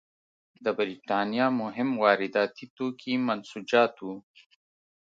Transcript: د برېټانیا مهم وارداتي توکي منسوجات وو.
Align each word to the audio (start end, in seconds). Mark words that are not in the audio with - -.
د 0.63 0.65
برېټانیا 0.79 1.47
مهم 1.61 1.89
وارداتي 2.03 2.65
توکي 2.77 3.13
منسوجات 3.27 3.93
وو. 3.99 4.15